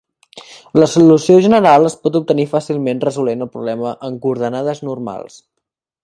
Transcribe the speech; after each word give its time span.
La 0.83 0.87
solució 0.93 1.35
general 1.47 1.85
es 1.91 1.97
pot 2.05 2.17
obtenir 2.21 2.47
fàcilment 2.55 3.03
resolent 3.05 3.47
el 3.47 3.51
problema 3.57 3.93
en 4.09 4.17
coordenades 4.25 4.81
normals. 4.93 5.37